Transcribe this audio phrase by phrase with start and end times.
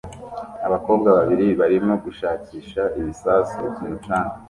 [0.67, 4.35] Abakobwa babiri barimo gushakisha ibisasu ku mucanga